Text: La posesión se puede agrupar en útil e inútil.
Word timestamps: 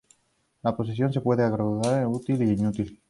La 0.63 0.75
posesión 0.75 1.13
se 1.13 1.21
puede 1.21 1.43
agrupar 1.43 2.01
en 2.01 2.07
útil 2.07 2.41
e 2.41 2.51
inútil. 2.53 2.99